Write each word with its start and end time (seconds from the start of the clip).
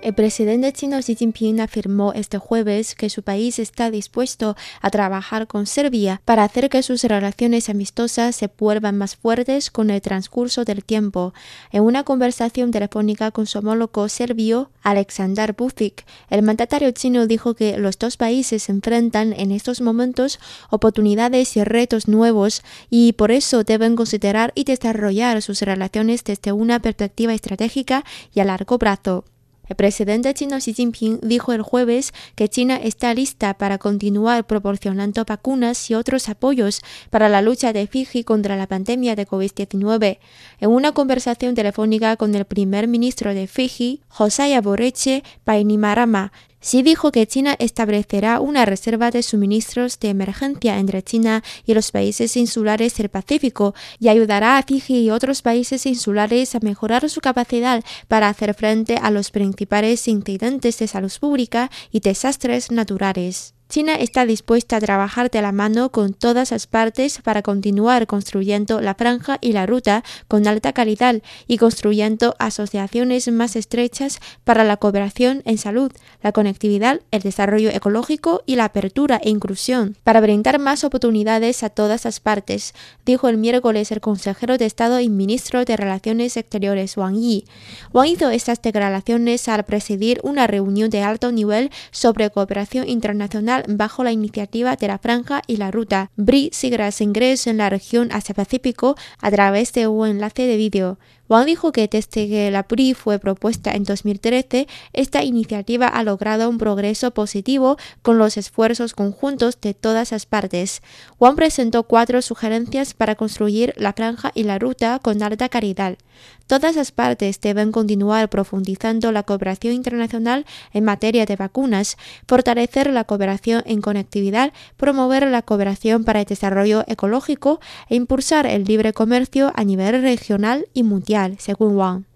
El 0.00 0.14
presidente 0.14 0.72
chino 0.72 1.00
Xi 1.00 1.16
Jinping 1.16 1.60
afirmó 1.60 2.12
este 2.12 2.38
jueves 2.38 2.94
que 2.94 3.10
su 3.10 3.24
país 3.24 3.58
está 3.58 3.90
dispuesto 3.90 4.56
a 4.80 4.90
trabajar 4.90 5.48
con 5.48 5.66
Serbia 5.66 6.22
para 6.24 6.44
hacer 6.44 6.70
que 6.70 6.84
sus 6.84 7.02
relaciones 7.02 7.68
amistosas 7.68 8.36
se 8.36 8.48
vuelvan 8.56 8.96
más 8.96 9.16
fuertes 9.16 9.72
con 9.72 9.90
el 9.90 10.00
transcurso 10.00 10.64
del 10.64 10.84
tiempo. 10.84 11.34
En 11.72 11.82
una 11.82 12.04
conversación 12.04 12.70
telefónica 12.70 13.32
con 13.32 13.46
su 13.46 13.58
homólogo 13.58 14.08
serbio, 14.08 14.70
Aleksandar 14.84 15.56
Vucic, 15.56 16.06
el 16.30 16.42
mandatario 16.42 16.92
chino 16.92 17.26
dijo 17.26 17.54
que 17.54 17.76
los 17.76 17.98
dos 17.98 18.16
países 18.16 18.68
enfrentan 18.68 19.32
en 19.32 19.50
estos 19.50 19.80
momentos 19.80 20.38
oportunidades 20.70 21.56
y 21.56 21.64
retos 21.64 22.06
nuevos 22.06 22.62
y 22.88 23.14
por 23.14 23.32
eso 23.32 23.64
deben 23.64 23.96
considerar 23.96 24.52
y 24.54 24.62
desarrollar 24.62 25.42
sus 25.42 25.60
relaciones 25.62 26.22
desde 26.22 26.52
una 26.52 26.78
perspectiva 26.78 27.34
estratégica 27.34 28.04
y 28.32 28.38
a 28.38 28.44
largo 28.44 28.78
plazo. 28.78 29.24
El 29.68 29.76
presidente 29.76 30.32
chino 30.34 30.56
Xi 30.58 30.72
Jinping 30.72 31.20
dijo 31.22 31.52
el 31.52 31.62
jueves 31.62 32.12
que 32.34 32.48
China 32.48 32.76
está 32.82 33.12
lista 33.14 33.54
para 33.54 33.78
continuar 33.78 34.46
proporcionando 34.46 35.24
vacunas 35.24 35.90
y 35.90 35.94
otros 35.94 36.28
apoyos 36.28 36.80
para 37.10 37.28
la 37.28 37.42
lucha 37.42 37.72
de 37.72 37.86
Fiji 37.86 38.24
contra 38.24 38.56
la 38.56 38.66
pandemia 38.66 39.14
de 39.14 39.26
COVID-19. 39.26 40.18
En 40.60 40.70
una 40.70 40.92
conversación 40.92 41.54
telefónica 41.54 42.16
con 42.16 42.34
el 42.34 42.46
primer 42.46 42.88
ministro 42.88 43.34
de 43.34 43.46
Fiji, 43.46 44.00
Josiah 44.08 44.60
Boreche 44.60 45.22
Painimarama, 45.44 46.32
Xi 46.60 46.82
dijo 46.82 47.12
que 47.12 47.26
China 47.26 47.54
establecerá 47.58 48.40
una 48.40 48.64
reserva 48.64 49.10
de 49.10 49.22
suministros 49.22 50.00
de 50.00 50.08
emergencia 50.08 50.78
entre 50.78 51.02
China 51.02 51.44
y 51.64 51.74
los 51.74 51.92
países 51.92 52.36
insulares 52.36 52.96
del 52.96 53.08
Pacífico 53.08 53.74
y 54.00 54.08
ayudará 54.08 54.58
a 54.58 54.62
Fiji 54.64 55.04
y 55.04 55.10
otros 55.10 55.42
países 55.42 55.86
insulares 55.86 56.54
a 56.54 56.60
mejorar 56.60 57.08
su 57.08 57.20
capacidad 57.20 57.84
para 58.08 58.28
hacer 58.28 58.54
frente 58.54 58.96
a 58.96 59.10
los 59.10 59.30
principales 59.30 60.08
incidentes 60.08 60.78
de 60.78 60.88
salud 60.88 61.12
pública 61.20 61.70
y 61.92 62.00
desastres 62.00 62.72
naturales. 62.72 63.54
China 63.68 63.96
está 63.96 64.24
dispuesta 64.24 64.76
a 64.76 64.80
trabajar 64.80 65.30
de 65.30 65.42
la 65.42 65.52
mano 65.52 65.90
con 65.90 66.14
todas 66.14 66.52
las 66.52 66.66
partes 66.66 67.20
para 67.22 67.42
continuar 67.42 68.06
construyendo 68.06 68.80
la 68.80 68.94
franja 68.94 69.36
y 69.42 69.52
la 69.52 69.66
ruta 69.66 70.04
con 70.26 70.46
alta 70.46 70.72
calidad 70.72 71.20
y 71.46 71.58
construyendo 71.58 72.34
asociaciones 72.38 73.30
más 73.30 73.56
estrechas 73.56 74.20
para 74.44 74.64
la 74.64 74.78
cooperación 74.78 75.42
en 75.44 75.58
salud, 75.58 75.92
la 76.22 76.32
conectividad, 76.32 77.02
el 77.10 77.20
desarrollo 77.20 77.68
ecológico 77.68 78.42
y 78.46 78.56
la 78.56 78.64
apertura 78.64 79.20
e 79.22 79.28
inclusión, 79.28 79.96
para 80.02 80.22
brindar 80.22 80.58
más 80.58 80.82
oportunidades 80.82 81.62
a 81.62 81.68
todas 81.68 82.06
las 82.06 82.20
partes, 82.20 82.72
dijo 83.04 83.28
el 83.28 83.36
miércoles 83.36 83.92
el 83.92 84.00
consejero 84.00 84.56
de 84.56 84.64
Estado 84.64 84.98
y 85.00 85.10
ministro 85.10 85.66
de 85.66 85.76
Relaciones 85.76 86.38
Exteriores 86.38 86.96
Wang 86.96 87.16
Yi. 87.16 87.44
Wang 87.92 88.08
hizo 88.08 88.30
estas 88.30 88.62
declaraciones 88.62 89.46
al 89.46 89.64
presidir 89.64 90.20
una 90.22 90.46
reunión 90.46 90.88
de 90.88 91.02
alto 91.02 91.32
nivel 91.32 91.70
sobre 91.90 92.30
cooperación 92.30 92.88
internacional 92.88 93.57
bajo 93.66 94.04
la 94.04 94.12
iniciativa 94.12 94.76
de 94.76 94.88
la 94.88 94.98
Franja 94.98 95.42
y 95.46 95.56
la 95.56 95.70
Ruta, 95.70 96.10
BRI 96.16 96.50
siglas 96.52 97.00
ingreso 97.00 97.50
en 97.50 97.58
la 97.58 97.70
región 97.70 98.10
Asia-Pacífico 98.12 98.96
a 99.20 99.30
través 99.30 99.72
de 99.72 99.88
un 99.88 100.08
enlace 100.08 100.46
de 100.46 100.56
vídeo. 100.56 100.98
Wang 101.28 101.44
dijo 101.44 101.72
que 101.72 101.88
desde 101.88 102.26
que 102.28 102.50
la 102.50 102.62
BRI 102.62 102.94
fue 102.94 103.18
propuesta 103.18 103.72
en 103.72 103.84
2013, 103.84 104.66
esta 104.94 105.22
iniciativa 105.22 105.86
ha 105.86 106.02
logrado 106.02 106.48
un 106.48 106.56
progreso 106.56 107.10
positivo 107.10 107.76
con 108.02 108.18
los 108.18 108.36
esfuerzos 108.36 108.94
conjuntos 108.94 109.60
de 109.60 109.74
todas 109.74 110.12
las 110.12 110.24
partes. 110.24 110.82
Wang 111.20 111.36
presentó 111.36 111.82
cuatro 111.82 112.22
sugerencias 112.22 112.94
para 112.94 113.14
construir 113.14 113.74
la 113.76 113.92
franja 113.92 114.32
y 114.34 114.44
la 114.44 114.58
ruta 114.58 114.98
con 115.00 115.22
alta 115.22 115.48
calidad. 115.48 115.98
Todas 116.46 116.76
las 116.76 116.92
partes 116.92 117.42
deben 117.42 117.72
continuar 117.72 118.30
profundizando 118.30 119.12
la 119.12 119.22
cooperación 119.22 119.74
internacional 119.74 120.46
en 120.72 120.82
materia 120.82 121.26
de 121.26 121.36
vacunas, 121.36 121.98
fortalecer 122.26 122.90
la 122.90 123.04
cooperación 123.04 123.62
en 123.66 123.82
conectividad, 123.82 124.54
promover 124.78 125.26
la 125.28 125.42
cooperación 125.42 126.04
para 126.04 126.20
el 126.20 126.26
desarrollo 126.26 126.84
ecológico 126.86 127.60
e 127.90 127.96
impulsar 127.96 128.46
el 128.46 128.64
libre 128.64 128.94
comercio 128.94 129.52
a 129.56 129.64
nivel 129.64 130.00
regional 130.00 130.66
y 130.72 130.84
mundial, 130.84 131.17
según 131.38 131.76
Wang. 131.76 132.07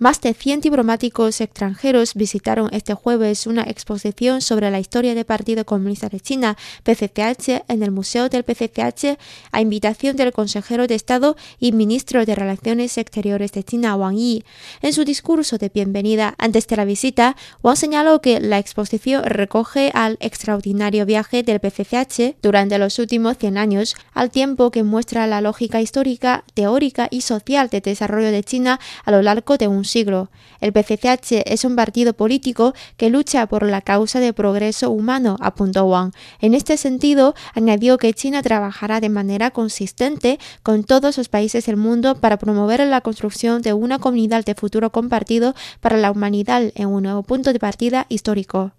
Más 0.00 0.20
de 0.20 0.32
100 0.32 0.60
diplomáticos 0.60 1.40
extranjeros 1.40 2.14
visitaron 2.14 2.68
este 2.70 2.94
jueves 2.94 3.48
una 3.48 3.62
exposición 3.62 4.40
sobre 4.40 4.70
la 4.70 4.78
historia 4.78 5.16
del 5.16 5.24
Partido 5.24 5.66
Comunista 5.66 6.08
de 6.08 6.20
China, 6.20 6.56
PCCH, 6.84 7.64
en 7.66 7.82
el 7.82 7.90
Museo 7.90 8.28
del 8.28 8.44
PCCH, 8.44 9.18
a 9.50 9.60
invitación 9.60 10.14
del 10.14 10.32
consejero 10.32 10.86
de 10.86 10.94
Estado 10.94 11.36
y 11.58 11.72
ministro 11.72 12.24
de 12.24 12.36
Relaciones 12.36 12.96
Exteriores 12.96 13.50
de 13.50 13.64
China, 13.64 13.96
Wang 13.96 14.14
Yi. 14.14 14.44
En 14.82 14.92
su 14.92 15.04
discurso 15.04 15.58
de 15.58 15.68
bienvenida 15.68 16.36
antes 16.38 16.68
de 16.68 16.76
la 16.76 16.84
visita, 16.84 17.36
Wang 17.64 17.76
señaló 17.76 18.20
que 18.20 18.38
la 18.38 18.58
exposición 18.58 19.24
recoge 19.24 19.90
al 19.94 20.16
extraordinario 20.20 21.06
viaje 21.06 21.42
del 21.42 21.58
PCCH 21.58 22.36
durante 22.40 22.78
los 22.78 23.00
últimos 23.00 23.36
100 23.36 23.58
años, 23.58 23.96
al 24.14 24.30
tiempo 24.30 24.70
que 24.70 24.84
muestra 24.84 25.26
la 25.26 25.40
lógica 25.40 25.80
histórica, 25.80 26.44
teórica 26.54 27.08
y 27.10 27.22
social 27.22 27.68
de 27.68 27.80
desarrollo 27.80 28.30
de 28.30 28.44
China 28.44 28.78
a 29.04 29.10
lo 29.10 29.22
largo 29.22 29.58
de 29.58 29.66
un 29.66 29.87
siglo. 29.88 30.30
El 30.60 30.72
PCCH 30.72 31.42
es 31.44 31.64
un 31.64 31.74
partido 31.74 32.12
político 32.12 32.74
que 32.96 33.10
lucha 33.10 33.46
por 33.46 33.64
la 33.64 33.80
causa 33.80 34.20
de 34.20 34.32
progreso 34.32 34.90
humano, 34.90 35.36
apuntó 35.40 35.84
Wang. 35.86 36.12
En 36.40 36.54
este 36.54 36.76
sentido, 36.76 37.34
añadió 37.54 37.98
que 37.98 38.12
China 38.12 38.42
trabajará 38.42 39.00
de 39.00 39.08
manera 39.08 39.50
consistente 39.50 40.38
con 40.62 40.84
todos 40.84 41.18
los 41.18 41.28
países 41.28 41.66
del 41.66 41.76
mundo 41.76 42.14
para 42.14 42.38
promover 42.38 42.80
la 42.86 43.00
construcción 43.00 43.62
de 43.62 43.72
una 43.72 43.98
comunidad 43.98 44.44
de 44.44 44.54
futuro 44.54 44.90
compartido 44.90 45.54
para 45.80 45.96
la 45.96 46.10
humanidad 46.10 46.70
en 46.74 46.88
un 46.88 47.02
nuevo 47.02 47.22
punto 47.22 47.52
de 47.52 47.58
partida 47.58 48.06
histórico. 48.08 48.72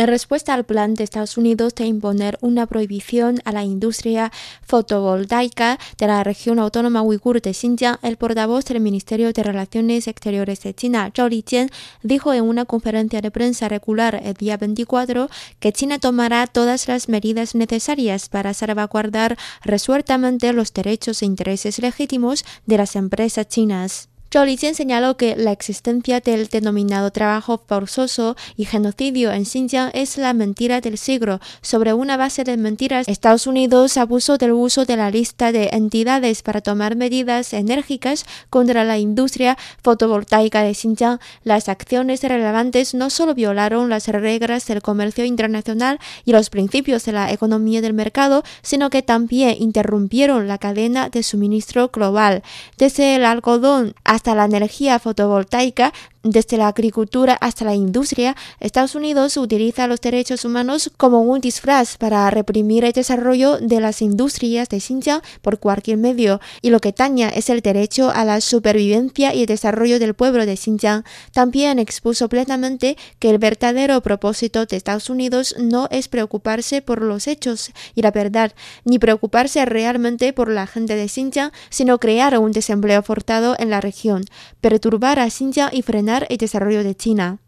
En 0.00 0.06
respuesta 0.06 0.54
al 0.54 0.64
plan 0.64 0.94
de 0.94 1.04
Estados 1.04 1.36
Unidos 1.36 1.74
de 1.74 1.84
imponer 1.84 2.38
una 2.40 2.64
prohibición 2.64 3.40
a 3.44 3.52
la 3.52 3.64
industria 3.64 4.32
fotovoltaica 4.62 5.78
de 5.98 6.06
la 6.06 6.24
región 6.24 6.58
autónoma 6.58 7.02
uigur 7.02 7.42
de 7.42 7.52
Xinjiang, 7.52 7.98
el 8.00 8.16
portavoz 8.16 8.64
del 8.64 8.80
Ministerio 8.80 9.30
de 9.34 9.42
Relaciones 9.42 10.08
Exteriores 10.08 10.62
de 10.62 10.72
China, 10.72 11.12
Zhao 11.14 11.28
Lijian, 11.28 11.68
dijo 12.02 12.32
en 12.32 12.44
una 12.44 12.64
conferencia 12.64 13.20
de 13.20 13.30
prensa 13.30 13.68
regular 13.68 14.18
el 14.24 14.32
día 14.32 14.56
24 14.56 15.28
que 15.58 15.72
China 15.74 15.98
tomará 15.98 16.46
todas 16.46 16.88
las 16.88 17.10
medidas 17.10 17.54
necesarias 17.54 18.30
para 18.30 18.54
salvaguardar 18.54 19.36
resueltamente 19.62 20.54
los 20.54 20.72
derechos 20.72 21.20
e 21.20 21.26
intereses 21.26 21.78
legítimos 21.78 22.46
de 22.64 22.78
las 22.78 22.96
empresas 22.96 23.48
chinas. 23.48 24.08
Lijian 24.32 24.76
señaló 24.76 25.16
que 25.16 25.34
la 25.34 25.50
existencia 25.50 26.20
del 26.20 26.46
denominado 26.46 27.10
trabajo 27.10 27.60
forzoso 27.66 28.36
y 28.56 28.64
genocidio 28.64 29.32
en 29.32 29.44
Xinjiang 29.44 29.90
es 29.92 30.16
la 30.18 30.32
mentira 30.34 30.80
del 30.80 30.98
siglo. 30.98 31.40
Sobre 31.62 31.92
una 31.94 32.16
base 32.16 32.44
de 32.44 32.56
mentiras, 32.56 33.08
Estados 33.08 33.48
Unidos 33.48 33.96
abusó 33.96 34.38
del 34.38 34.52
uso 34.52 34.84
de 34.84 34.96
la 34.96 35.10
lista 35.10 35.50
de 35.50 35.70
entidades 35.72 36.42
para 36.42 36.60
tomar 36.60 36.94
medidas 36.94 37.52
enérgicas 37.52 38.24
contra 38.50 38.84
la 38.84 38.98
industria 38.98 39.58
fotovoltaica 39.82 40.62
de 40.62 40.74
Xinjiang. 40.74 41.18
Las 41.42 41.68
acciones 41.68 42.22
relevantes 42.22 42.94
no 42.94 43.10
solo 43.10 43.34
violaron 43.34 43.88
las 43.88 44.06
reglas 44.06 44.64
del 44.66 44.80
comercio 44.80 45.24
internacional 45.24 45.98
y 46.24 46.30
los 46.30 46.50
principios 46.50 47.04
de 47.04 47.12
la 47.12 47.32
economía 47.32 47.80
del 47.80 47.94
mercado, 47.94 48.44
sino 48.62 48.90
que 48.90 49.02
también 49.02 49.56
interrumpieron 49.58 50.46
la 50.46 50.58
cadena 50.58 51.08
de 51.08 51.24
suministro 51.24 51.88
global. 51.88 52.44
Desde 52.78 53.16
el 53.16 53.24
algodón 53.24 53.94
hasta 54.04 54.19
la 54.26 54.44
energía 54.44 54.98
fotovoltaica, 54.98 55.92
desde 56.22 56.58
la 56.58 56.68
agricultura 56.68 57.36
hasta 57.40 57.64
la 57.64 57.74
industria, 57.74 58.36
Estados 58.58 58.94
Unidos 58.94 59.38
utiliza 59.38 59.86
los 59.86 60.02
derechos 60.02 60.44
humanos 60.44 60.90
como 60.98 61.22
un 61.22 61.40
disfraz 61.40 61.96
para 61.96 62.28
reprimir 62.28 62.84
el 62.84 62.92
desarrollo 62.92 63.58
de 63.58 63.80
las 63.80 64.02
industrias 64.02 64.68
de 64.68 64.80
Xinjiang 64.80 65.22
por 65.40 65.58
cualquier 65.60 65.96
medio, 65.96 66.40
y 66.60 66.70
lo 66.70 66.80
que 66.80 66.92
taña 66.92 67.30
es 67.30 67.48
el 67.48 67.62
derecho 67.62 68.10
a 68.10 68.26
la 68.26 68.42
supervivencia 68.42 69.34
y 69.34 69.40
el 69.40 69.46
desarrollo 69.46 69.98
del 69.98 70.12
pueblo 70.12 70.44
de 70.44 70.56
Xinjiang. 70.56 71.04
También 71.32 71.78
expuso 71.78 72.28
plenamente 72.28 72.98
que 73.18 73.30
el 73.30 73.38
verdadero 73.38 74.02
propósito 74.02 74.66
de 74.66 74.76
Estados 74.76 75.08
Unidos 75.08 75.54
no 75.58 75.88
es 75.90 76.08
preocuparse 76.08 76.82
por 76.82 77.00
los 77.00 77.28
hechos 77.28 77.70
y 77.94 78.02
la 78.02 78.10
verdad, 78.10 78.52
ni 78.84 78.98
preocuparse 78.98 79.64
realmente 79.64 80.34
por 80.34 80.50
la 80.50 80.66
gente 80.66 80.96
de 80.96 81.08
Xinjiang, 81.08 81.52
sino 81.70 81.98
crear 81.98 82.38
un 82.38 82.52
desempleo 82.52 83.02
forzado 83.02 83.56
en 83.58 83.70
la 83.70 83.80
región, 83.80 84.24
perturbar 84.60 85.18
a 85.18 85.30
Xinjiang 85.30 85.70
y 85.72 85.80
frenar 85.80 86.09
el 86.28 86.36
desarrollo 86.36 86.82
de 86.82 86.94
China. 86.94 87.38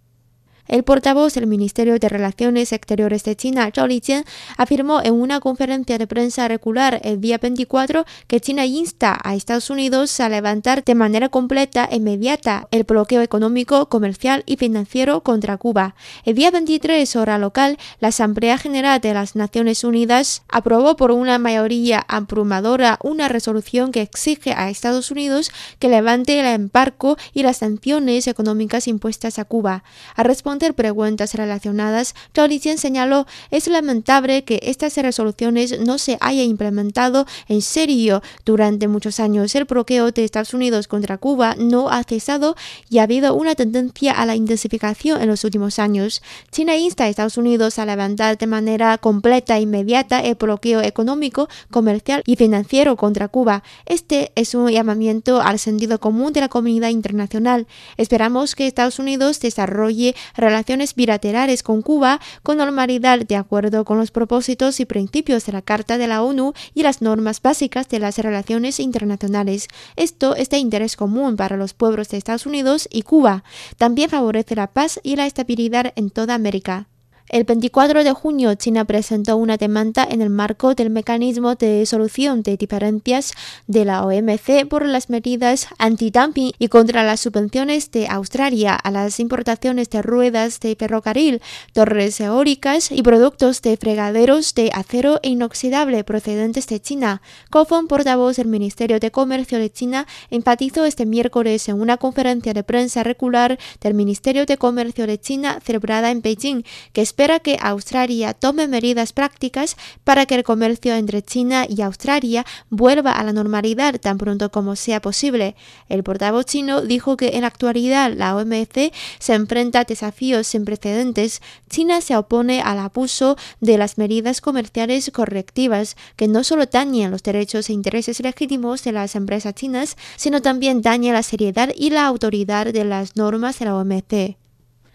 El 0.72 0.84
portavoz 0.84 1.34
del 1.34 1.46
Ministerio 1.46 1.98
de 1.98 2.08
Relaciones 2.08 2.72
Exteriores 2.72 3.24
de 3.24 3.36
China, 3.36 3.70
Zhao 3.70 3.86
Lijian, 3.86 4.24
afirmó 4.56 5.02
en 5.02 5.12
una 5.12 5.38
conferencia 5.38 5.98
de 5.98 6.06
prensa 6.06 6.48
regular 6.48 6.98
el 7.04 7.20
día 7.20 7.36
24 7.36 8.06
que 8.26 8.40
China 8.40 8.64
insta 8.64 9.20
a 9.22 9.34
Estados 9.34 9.68
Unidos 9.68 10.18
a 10.18 10.30
levantar 10.30 10.82
de 10.82 10.94
manera 10.94 11.28
completa 11.28 11.86
e 11.90 11.96
inmediata 11.96 12.68
el 12.70 12.84
bloqueo 12.84 13.20
económico, 13.20 13.90
comercial 13.90 14.44
y 14.46 14.56
financiero 14.56 15.22
contra 15.22 15.58
Cuba. 15.58 15.94
El 16.24 16.36
día 16.36 16.50
23, 16.50 17.16
hora 17.16 17.36
local, 17.36 17.76
la 18.00 18.08
Asamblea 18.08 18.56
General 18.56 18.98
de 18.98 19.12
las 19.12 19.36
Naciones 19.36 19.84
Unidas 19.84 20.42
aprobó 20.48 20.96
por 20.96 21.10
una 21.10 21.36
mayoría 21.38 22.02
abrumadora 22.08 22.98
una 23.02 23.28
resolución 23.28 23.92
que 23.92 24.00
exige 24.00 24.54
a 24.54 24.70
Estados 24.70 25.10
Unidos 25.10 25.50
que 25.78 25.90
levante 25.90 26.40
el 26.40 26.46
embargo 26.46 27.18
y 27.34 27.42
las 27.42 27.58
sanciones 27.58 28.26
económicas 28.26 28.88
impuestas 28.88 29.38
a 29.38 29.44
Cuba. 29.44 29.84
A 30.16 30.22
preguntas 30.70 31.34
relacionadas, 31.34 32.14
Zhao 32.34 32.48
señaló 32.76 33.26
es 33.50 33.66
lamentable 33.66 34.44
que 34.44 34.60
estas 34.62 34.96
resoluciones 34.96 35.80
no 35.80 35.98
se 35.98 36.16
hayan 36.20 36.46
implementado 36.46 37.26
en 37.48 37.62
serio 37.62 38.22
durante 38.44 38.88
muchos 38.88 39.18
años. 39.18 39.54
El 39.54 39.64
bloqueo 39.64 40.12
de 40.12 40.24
Estados 40.24 40.54
Unidos 40.54 40.86
contra 40.86 41.18
Cuba 41.18 41.56
no 41.58 41.90
ha 41.90 42.04
cesado 42.04 42.54
y 42.88 42.98
ha 42.98 43.04
habido 43.04 43.34
una 43.34 43.54
tendencia 43.54 44.12
a 44.12 44.26
la 44.26 44.36
intensificación 44.36 45.20
en 45.20 45.28
los 45.28 45.44
últimos 45.44 45.78
años. 45.78 46.22
China 46.50 46.76
insta 46.76 47.04
a 47.04 47.08
Estados 47.08 47.36
Unidos 47.36 47.78
a 47.78 47.86
levantar 47.86 48.38
de 48.38 48.46
manera 48.46 48.98
completa 48.98 49.56
e 49.56 49.62
inmediata 49.62 50.20
el 50.20 50.36
bloqueo 50.36 50.80
económico, 50.80 51.48
comercial 51.70 52.22
y 52.26 52.36
financiero 52.36 52.96
contra 52.96 53.28
Cuba. 53.28 53.62
Este 53.86 54.32
es 54.34 54.54
un 54.54 54.70
llamamiento 54.70 55.40
al 55.40 55.58
sentido 55.58 55.98
común 55.98 56.32
de 56.32 56.40
la 56.40 56.48
comunidad 56.48 56.90
internacional. 56.90 57.66
Esperamos 57.96 58.54
que 58.54 58.66
Estados 58.66 58.98
Unidos 58.98 59.40
desarrolle 59.40 60.14
relaciones 60.42 60.94
bilaterales 60.94 61.62
con 61.62 61.80
Cuba 61.80 62.20
con 62.42 62.58
normalidad 62.58 63.20
de 63.20 63.36
acuerdo 63.36 63.84
con 63.84 63.98
los 63.98 64.10
propósitos 64.10 64.80
y 64.80 64.84
principios 64.84 65.46
de 65.46 65.52
la 65.52 65.62
Carta 65.62 65.96
de 65.96 66.08
la 66.08 66.22
ONU 66.22 66.52
y 66.74 66.82
las 66.82 67.00
normas 67.00 67.40
básicas 67.40 67.88
de 67.88 67.98
las 67.98 68.18
relaciones 68.18 68.80
internacionales. 68.80 69.68
Esto 69.96 70.36
es 70.36 70.50
de 70.50 70.58
interés 70.58 70.96
común 70.96 71.36
para 71.36 71.56
los 71.56 71.74
pueblos 71.74 72.08
de 72.08 72.18
Estados 72.18 72.46
Unidos 72.46 72.88
y 72.90 73.02
Cuba. 73.02 73.44
También 73.78 74.10
favorece 74.10 74.54
la 74.54 74.66
paz 74.66 75.00
y 75.02 75.16
la 75.16 75.26
estabilidad 75.26 75.92
en 75.96 76.10
toda 76.10 76.34
América. 76.34 76.91
El 77.32 77.44
24 77.44 78.04
de 78.04 78.12
junio, 78.12 78.54
China 78.56 78.84
presentó 78.84 79.38
una 79.38 79.56
demanda 79.56 80.06
en 80.08 80.20
el 80.20 80.28
marco 80.28 80.74
del 80.74 80.90
mecanismo 80.90 81.54
de 81.54 81.86
solución 81.86 82.42
de 82.42 82.58
diferencias 82.58 83.32
de 83.66 83.86
la 83.86 84.04
OMC 84.04 84.68
por 84.68 84.84
las 84.84 85.08
medidas 85.08 85.68
anti-dumping 85.78 86.52
y 86.58 86.68
contra 86.68 87.04
las 87.04 87.20
subvenciones 87.20 87.90
de 87.90 88.06
Australia 88.06 88.74
a 88.74 88.90
las 88.90 89.18
importaciones 89.18 89.88
de 89.88 90.02
ruedas 90.02 90.60
de 90.60 90.76
ferrocarril, 90.76 91.40
torres 91.72 92.20
eólicas 92.20 92.92
y 92.92 93.00
productos 93.00 93.62
de 93.62 93.78
fregaderos 93.78 94.54
de 94.54 94.70
acero 94.74 95.18
inoxidable 95.22 96.04
procedentes 96.04 96.66
de 96.66 96.82
China. 96.82 97.22
Kofon, 97.48 97.88
portavoz 97.88 98.36
del 98.36 98.48
Ministerio 98.48 99.00
de 99.00 99.10
Comercio 99.10 99.58
de 99.58 99.72
China, 99.72 100.06
enfatizó 100.28 100.84
este 100.84 101.06
miércoles 101.06 101.66
en 101.70 101.80
una 101.80 101.96
conferencia 101.96 102.52
de 102.52 102.62
prensa 102.62 103.02
regular 103.02 103.58
del 103.80 103.94
Ministerio 103.94 104.44
de 104.44 104.58
Comercio 104.58 105.06
de 105.06 105.18
China 105.18 105.60
celebrada 105.64 106.10
en 106.10 106.20
Beijing 106.20 106.64
que 106.92 107.00
espera 107.00 107.21
que 107.22 107.56
Australia 107.60 108.34
tome 108.34 108.66
medidas 108.66 109.12
prácticas 109.12 109.76
para 110.02 110.26
que 110.26 110.34
el 110.34 110.42
comercio 110.42 110.94
entre 110.96 111.22
China 111.22 111.66
y 111.68 111.80
Australia 111.82 112.44
vuelva 112.68 113.12
a 113.12 113.22
la 113.22 113.32
normalidad 113.32 114.00
tan 114.00 114.18
pronto 114.18 114.50
como 114.50 114.74
sea 114.74 115.00
posible. 115.00 115.54
El 115.88 116.02
portavoz 116.02 116.46
chino 116.46 116.80
dijo 116.80 117.16
que 117.16 117.30
en 117.34 117.42
la 117.42 117.46
actualidad 117.46 118.12
la 118.12 118.34
OMC 118.34 118.92
se 119.20 119.34
enfrenta 119.34 119.80
a 119.80 119.84
desafíos 119.84 120.48
sin 120.48 120.64
precedentes. 120.64 121.42
China 121.70 122.00
se 122.00 122.16
opone 122.16 122.60
al 122.60 122.80
abuso 122.80 123.36
de 123.60 123.78
las 123.78 123.98
medidas 123.98 124.40
comerciales 124.40 125.08
correctivas 125.12 125.96
que 126.16 126.26
no 126.26 126.42
solo 126.42 126.66
dañan 126.66 127.12
los 127.12 127.22
derechos 127.22 127.70
e 127.70 127.72
intereses 127.72 128.18
legítimos 128.18 128.82
de 128.82 128.92
las 128.92 129.14
empresas 129.14 129.54
chinas, 129.54 129.96
sino 130.16 130.42
también 130.42 130.82
dañan 130.82 131.14
la 131.14 131.22
seriedad 131.22 131.70
y 131.76 131.90
la 131.90 132.04
autoridad 132.06 132.66
de 132.66 132.84
las 132.84 133.14
normas 133.14 133.60
de 133.60 133.64
la 133.64 133.76
OMC. 133.76 134.41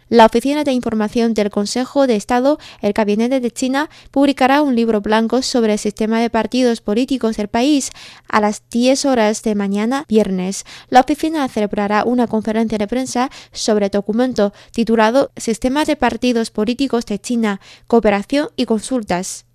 La 0.10 0.26
Oficina 0.26 0.64
de 0.64 0.72
Información 0.72 1.34
del 1.34 1.50
Consejo 1.50 2.08
de 2.08 2.16
Estado, 2.16 2.60
el 2.82 2.94
Gabinete 2.94 3.42
de 3.42 3.52
China, 3.52 3.90
publicará 4.10 4.62
un 4.62 4.74
libro 4.74 5.02
blanco 5.02 5.42
sobre 5.42 5.74
el 5.74 5.80
sistema 5.80 6.22
de 6.22 6.30
partidos 6.30 6.80
políticos 6.80 7.36
del 7.36 7.50
país 7.50 7.92
a 8.30 8.40
las 8.40 8.64
10 8.70 9.04
horas 9.06 9.44
de 9.44 9.56
mañana, 9.56 10.06
viernes. 10.08 10.64
La 10.88 11.02
oficina 11.02 11.46
celebrará 11.50 12.06
una 12.06 12.28
conferencia 12.28 12.78
de 12.78 12.88
prensa 12.88 13.30
sobre 13.52 13.88
el 13.88 13.92
documento 13.92 14.54
titulado 14.72 15.32
Sistema 15.36 15.84
de 15.84 15.98
Partidos 15.98 16.52
Políticos 16.52 17.06
de 17.06 17.20
China, 17.20 17.60
Cooperación 17.88 18.48
y 18.56 18.66
Consultas. 18.66 19.47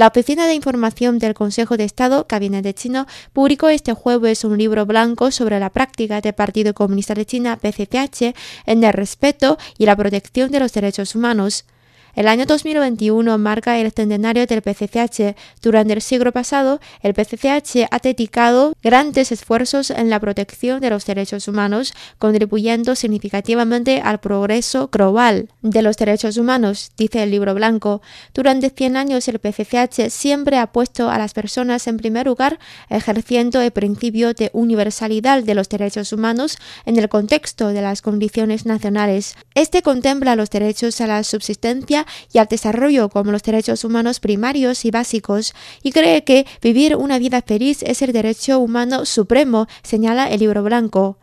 La 0.00 0.06
Oficina 0.06 0.46
de 0.46 0.54
Información 0.54 1.18
del 1.18 1.34
Consejo 1.34 1.76
de 1.76 1.84
Estado, 1.84 2.24
Gabinete 2.26 2.72
Chino, 2.72 3.06
publicó 3.34 3.68
este 3.68 3.92
jueves 3.92 4.44
un 4.44 4.56
libro 4.56 4.86
blanco 4.86 5.30
sobre 5.30 5.60
la 5.60 5.68
práctica 5.68 6.22
del 6.22 6.32
Partido 6.32 6.72
Comunista 6.72 7.12
de 7.12 7.26
China, 7.26 7.58
PCCH, 7.58 8.34
en 8.64 8.82
el 8.82 8.94
respeto 8.94 9.58
y 9.76 9.84
la 9.84 9.96
protección 9.96 10.50
de 10.52 10.60
los 10.60 10.72
derechos 10.72 11.14
humanos. 11.14 11.66
El 12.14 12.26
año 12.28 12.44
2021 12.46 13.38
marca 13.38 13.78
el 13.78 13.92
centenario 13.92 14.46
del 14.46 14.62
PCCH. 14.62 15.36
Durante 15.62 15.92
el 15.92 16.02
siglo 16.02 16.32
pasado, 16.32 16.80
el 17.02 17.14
PCCH 17.14 17.86
ha 17.90 17.98
dedicado 17.98 18.74
grandes 18.82 19.32
esfuerzos 19.32 19.90
en 19.90 20.10
la 20.10 20.18
protección 20.18 20.80
de 20.80 20.90
los 20.90 21.06
derechos 21.06 21.46
humanos, 21.48 21.94
contribuyendo 22.18 22.94
significativamente 22.94 24.00
al 24.00 24.20
progreso 24.20 24.88
global 24.88 25.48
de 25.62 25.82
los 25.82 25.96
derechos 25.96 26.36
humanos, 26.36 26.90
dice 26.96 27.22
el 27.22 27.30
libro 27.30 27.54
blanco. 27.54 28.02
Durante 28.34 28.70
100 28.70 28.96
años, 28.96 29.28
el 29.28 29.38
PCCH 29.38 30.10
siempre 30.10 30.58
ha 30.58 30.72
puesto 30.72 31.10
a 31.10 31.18
las 31.18 31.32
personas 31.32 31.86
en 31.86 31.96
primer 31.96 32.26
lugar, 32.26 32.58
ejerciendo 32.88 33.60
el 33.60 33.70
principio 33.70 34.34
de 34.34 34.50
universalidad 34.52 35.42
de 35.42 35.54
los 35.54 35.68
derechos 35.68 36.12
humanos 36.12 36.58
en 36.84 36.98
el 36.98 37.08
contexto 37.08 37.68
de 37.68 37.82
las 37.82 38.02
condiciones 38.02 38.66
nacionales. 38.66 39.36
Este 39.54 39.82
contempla 39.82 40.36
los 40.36 40.50
derechos 40.50 41.00
a 41.00 41.06
la 41.06 41.22
subsistencia 41.24 41.99
y 42.32 42.38
al 42.38 42.46
desarrollo 42.46 43.08
como 43.08 43.32
los 43.32 43.42
derechos 43.42 43.84
humanos 43.84 44.20
primarios 44.20 44.84
y 44.84 44.90
básicos, 44.90 45.54
y 45.82 45.92
cree 45.92 46.24
que 46.24 46.46
vivir 46.62 46.96
una 46.96 47.18
vida 47.18 47.42
feliz 47.42 47.82
es 47.82 48.02
el 48.02 48.12
derecho 48.12 48.58
humano 48.58 49.04
supremo, 49.04 49.66
señala 49.82 50.28
el 50.28 50.40
libro 50.40 50.62
blanco. 50.62 51.18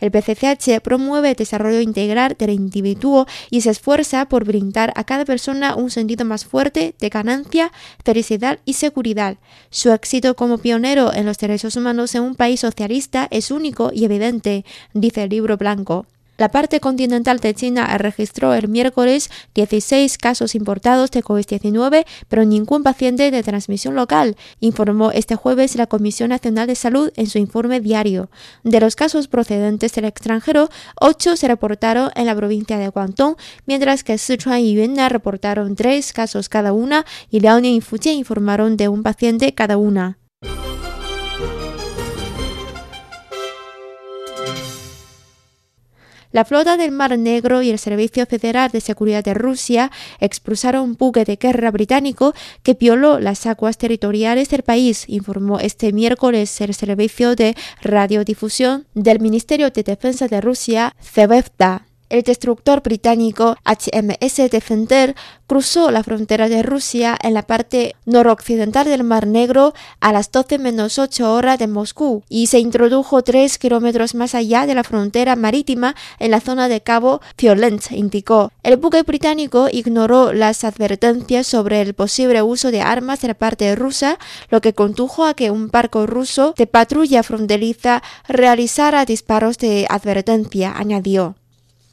El 0.00 0.12
PCCH 0.12 0.80
promueve 0.80 1.30
el 1.30 1.36
desarrollo 1.36 1.80
integral 1.80 2.36
del 2.38 2.50
individuo 2.50 3.26
y 3.50 3.62
se 3.62 3.70
esfuerza 3.70 4.26
por 4.26 4.44
brindar 4.44 4.92
a 4.94 5.04
cada 5.04 5.24
persona 5.24 5.74
un 5.74 5.90
sentido 5.90 6.24
más 6.24 6.44
fuerte 6.44 6.94
de 7.00 7.08
ganancia, 7.08 7.72
felicidad 8.04 8.60
y 8.64 8.74
seguridad. 8.74 9.38
Su 9.70 9.92
éxito 9.92 10.36
como 10.36 10.58
pionero 10.58 11.12
en 11.12 11.26
los 11.26 11.38
derechos 11.38 11.76
humanos 11.76 12.14
en 12.14 12.22
un 12.22 12.36
país 12.36 12.60
socialista 12.60 13.26
es 13.30 13.50
único 13.50 13.90
y 13.92 14.04
evidente, 14.04 14.64
dice 14.94 15.24
el 15.24 15.30
libro 15.30 15.56
blanco. 15.56 16.06
La 16.38 16.50
parte 16.50 16.78
continental 16.78 17.40
de 17.40 17.52
China 17.52 17.98
registró 17.98 18.54
el 18.54 18.68
miércoles 18.68 19.28
16 19.54 20.18
casos 20.18 20.54
importados 20.54 21.10
de 21.10 21.20
COVID-19, 21.20 22.06
pero 22.28 22.44
ningún 22.44 22.84
paciente 22.84 23.32
de 23.32 23.42
transmisión 23.42 23.96
local, 23.96 24.36
informó 24.60 25.10
este 25.10 25.34
jueves 25.34 25.74
la 25.74 25.88
Comisión 25.88 26.28
Nacional 26.28 26.68
de 26.68 26.76
Salud 26.76 27.10
en 27.16 27.26
su 27.26 27.38
informe 27.38 27.80
diario. 27.80 28.30
De 28.62 28.78
los 28.78 28.94
casos 28.94 29.26
procedentes 29.26 29.92
del 29.94 30.04
extranjero, 30.04 30.68
8 31.00 31.34
se 31.34 31.48
reportaron 31.48 32.10
en 32.14 32.26
la 32.26 32.36
provincia 32.36 32.78
de 32.78 32.88
Guangdong, 32.88 33.34
mientras 33.66 34.04
que 34.04 34.16
Sichuan 34.16 34.60
y 34.60 34.74
Yunnan 34.74 35.10
reportaron 35.10 35.74
3 35.74 36.12
casos 36.12 36.48
cada 36.48 36.72
una 36.72 37.04
y 37.30 37.40
Liaoning 37.40 37.74
y 37.74 37.80
Fujian 37.80 38.14
informaron 38.14 38.76
de 38.76 38.86
un 38.86 39.02
paciente 39.02 39.54
cada 39.54 39.76
una. 39.76 40.18
La 46.30 46.44
flota 46.44 46.76
del 46.76 46.90
Mar 46.90 47.18
Negro 47.18 47.62
y 47.62 47.70
el 47.70 47.78
Servicio 47.78 48.26
Federal 48.26 48.70
de 48.70 48.82
Seguridad 48.82 49.24
de 49.24 49.32
Rusia 49.32 49.90
expulsaron 50.20 50.82
un 50.82 50.94
buque 50.94 51.24
de 51.24 51.36
guerra 51.36 51.70
británico 51.70 52.34
que 52.62 52.74
violó 52.74 53.18
las 53.18 53.46
aguas 53.46 53.78
territoriales 53.78 54.50
del 54.50 54.62
país, 54.62 55.04
informó 55.08 55.58
este 55.58 55.90
miércoles 55.92 56.60
el 56.60 56.74
Servicio 56.74 57.34
de 57.34 57.56
Radiodifusión 57.80 58.86
del 58.92 59.20
Ministerio 59.20 59.70
de 59.70 59.82
Defensa 59.82 60.28
de 60.28 60.42
Rusia, 60.42 60.94
Zvezda. 61.02 61.87
El 62.10 62.22
destructor 62.22 62.82
británico 62.82 63.56
HMS 63.66 64.50
Defender 64.50 65.14
cruzó 65.46 65.90
la 65.90 66.02
frontera 66.02 66.48
de 66.48 66.62
Rusia 66.62 67.18
en 67.22 67.34
la 67.34 67.42
parte 67.42 67.96
noroccidental 68.06 68.86
del 68.86 69.04
Mar 69.04 69.26
Negro 69.26 69.74
a 70.00 70.12
las 70.12 70.32
12 70.32 70.58
menos 70.58 70.98
8 70.98 71.34
horas 71.34 71.58
de 71.58 71.66
Moscú 71.66 72.22
y 72.30 72.46
se 72.46 72.60
introdujo 72.60 73.22
3 73.22 73.58
kilómetros 73.58 74.14
más 74.14 74.34
allá 74.34 74.66
de 74.66 74.74
la 74.74 74.84
frontera 74.84 75.36
marítima 75.36 75.94
en 76.18 76.30
la 76.30 76.40
zona 76.40 76.68
de 76.68 76.80
Cabo 76.80 77.20
Violent, 77.36 77.92
indicó. 77.92 78.52
El 78.62 78.78
buque 78.78 79.02
británico 79.02 79.68
ignoró 79.70 80.32
las 80.32 80.64
advertencias 80.64 81.46
sobre 81.46 81.82
el 81.82 81.92
posible 81.92 82.40
uso 82.40 82.70
de 82.70 82.80
armas 82.80 83.20
de 83.20 83.28
la 83.28 83.34
parte 83.34 83.74
rusa, 83.76 84.18
lo 84.48 84.62
que 84.62 84.72
condujo 84.72 85.26
a 85.26 85.34
que 85.34 85.50
un 85.50 85.68
barco 85.68 86.06
ruso 86.06 86.54
de 86.56 86.66
patrulla 86.66 87.22
fronteriza 87.22 88.02
realizara 88.26 89.04
disparos 89.04 89.58
de 89.58 89.86
advertencia, 89.90 90.72
añadió. 90.74 91.36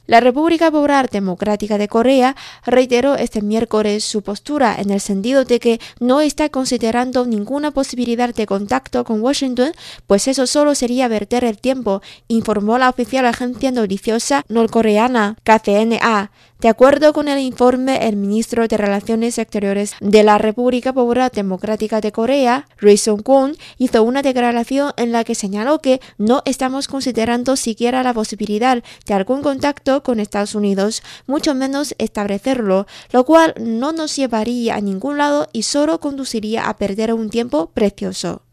La 0.08 0.20
República 0.20 0.70
Popular 0.70 1.10
Democrática 1.10 1.80
de 1.80 1.88
Corea 1.88 2.36
reiteró 2.66 3.16
este 3.16 3.42
miércoles 3.42 4.04
su 4.04 4.22
postura 4.22 4.76
en 4.80 4.92
el 4.92 5.02
sentido 5.02 5.46
de 5.46 5.60
que 5.60 5.80
no 6.00 6.22
está 6.22 6.50
considerando 6.50 7.26
ninguna 7.26 7.72
posibilidad 7.72 8.34
de 8.34 8.46
contacto 8.46 9.04
con 9.04 9.22
Washington, 9.22 9.72
pues 10.06 10.28
eso 10.28 10.46
solo 10.46 10.76
sería 10.76 11.08
verter 11.08 11.44
el 11.44 11.58
tiempo, 11.58 12.02
informó 12.28 12.78
la 12.78 12.90
oficial 12.90 13.26
agencia 13.26 13.72
noticiosa 13.72 14.44
norcoreana 14.48 15.38
KCNA. 15.44 16.32
De 16.62 16.70
acuerdo 16.70 17.12
con 17.12 17.28
el 17.28 17.40
informe, 17.40 18.08
el 18.08 18.16
ministro 18.16 18.66
de 18.68 18.78
Relaciones 18.78 19.38
Exteriores 19.38 19.94
de 20.00 20.24
la 20.24 20.38
República 20.38 20.94
Popular 20.94 21.30
Democrática 21.30 22.00
de 22.00 22.14
Corea, 22.14 22.66
Ri 22.78 22.96
Song-kun, 22.96 23.58
hizo 23.78 24.04
una 24.04 24.22
declaración 24.22 24.94
en 24.96 25.12
la 25.12 25.26
que 25.26 25.36
señaló 25.36 25.80
que 25.80 26.00
no 26.18 26.44
estamos 26.46 26.88
considerando 26.88 27.58
siquiera 27.58 28.04
la 28.04 28.14
posibilidad 28.14 28.82
de 29.06 29.14
algún 29.14 29.42
contacto 29.42 30.02
con 30.02 30.22
Estados 30.22 30.56
Unidos, 30.56 31.04
mucho 31.28 31.54
menos 31.56 31.94
establecerlo, 31.98 32.88
lo 33.12 33.26
cual 33.26 33.54
no 33.60 33.92
nos 33.92 34.16
llevaría 34.16 34.76
a 34.76 34.82
ningún 34.82 35.18
lado 35.18 35.50
y 35.52 35.64
solo 35.64 36.00
conduciría 36.00 36.70
a 36.70 36.78
perder 36.78 37.14
un 37.14 37.30
tiempo 37.30 37.70
precioso. 37.74 38.45